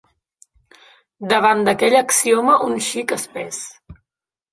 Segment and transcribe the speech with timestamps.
[1.33, 3.61] Davant d'aquell axioma un xic espès